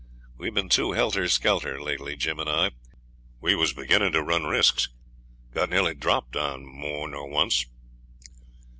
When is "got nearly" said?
5.53-5.93